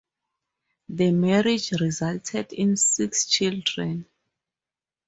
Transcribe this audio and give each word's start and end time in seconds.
The 0.89 1.11
marriage 1.11 1.73
resulted 1.73 2.53
in 2.53 2.75
six 2.75 3.27
children. 3.27 4.07